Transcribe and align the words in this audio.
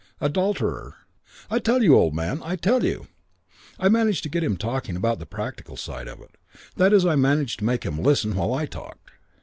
Adulterer!' 0.19 0.95
"I 1.51 1.59
tell 1.59 1.83
you, 1.83 1.93
old 1.95 2.15
man... 2.15 2.41
I 2.43 2.55
tell 2.55 2.83
you.... 2.83 3.05
"I 3.77 3.87
managed 3.87 4.23
to 4.23 4.29
get 4.29 4.43
him 4.43 4.57
talking 4.57 4.95
about 4.95 5.19
the 5.19 5.27
practical 5.27 5.77
side 5.77 6.07
of 6.07 6.19
it. 6.21 6.37
That 6.75 6.91
is 6.91 7.05
I 7.05 7.13
managed 7.15 7.59
to 7.59 7.65
make 7.65 7.83
him 7.85 8.01
listen 8.01 8.33
while 8.33 8.51
I 8.51 8.65
talked. 8.65 9.11